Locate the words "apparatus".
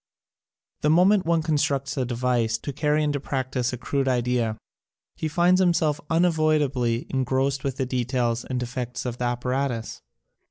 9.25-10.01